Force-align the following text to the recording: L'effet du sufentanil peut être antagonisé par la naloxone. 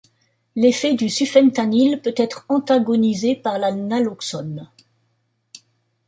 L'effet 0.55 0.95
du 0.95 1.09
sufentanil 1.11 2.01
peut 2.01 2.15
être 2.17 2.47
antagonisé 2.49 3.35
par 3.35 3.59
la 3.59 3.71
naloxone. 3.71 4.67